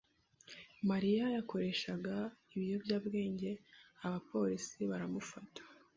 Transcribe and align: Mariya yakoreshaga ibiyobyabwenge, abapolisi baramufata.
Mariya 0.89 1.23
yakoreshaga 1.37 2.15
ibiyobyabwenge, 2.55 3.51
abapolisi 4.05 4.79
baramufata. 4.91 5.61